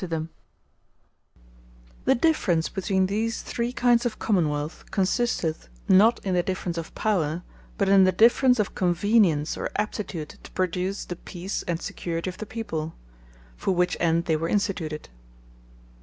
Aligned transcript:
Comparison 0.01 0.17
Of 0.25 0.29
Monarchy, 1.35 1.61
With 2.05 2.05
Soveraign 2.05 2.05
Assemblyes 2.05 2.05
The 2.23 2.27
difference 2.27 2.69
between 2.69 3.05
these 3.05 3.41
three 3.43 3.71
kindes 3.71 4.05
of 4.07 4.17
Common 4.17 4.49
wealth, 4.49 4.85
consisteth 4.89 5.69
not 5.87 6.25
in 6.25 6.33
the 6.33 6.41
difference 6.41 6.77
of 6.79 6.95
Power; 6.95 7.43
but 7.77 7.87
in 7.87 8.03
the 8.05 8.11
difference 8.11 8.57
of 8.59 8.73
Convenience, 8.73 9.55
or 9.55 9.69
Aptitude 9.75 10.29
to 10.41 10.51
produce 10.53 11.05
the 11.05 11.17
Peace, 11.17 11.61
and 11.67 11.79
Security 11.79 12.31
of 12.31 12.39
the 12.39 12.47
people; 12.47 12.95
for 13.55 13.75
which 13.75 13.95
end 13.99 14.25
they 14.25 14.35
were 14.35 14.49
instituted. 14.49 15.09